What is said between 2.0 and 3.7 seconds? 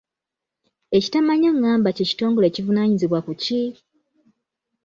kitongole ekivunaanyizibwa ku ki?